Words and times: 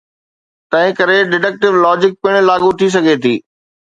تنهن 0.71 0.95
ڪري 0.99 1.17
deductive 1.33 1.75
logic 1.85 2.11
پڻ 2.23 2.33
لاڳو 2.47 2.69
ٿي 2.79 2.87
سگهي 2.95 3.15
ٿي. 3.27 3.35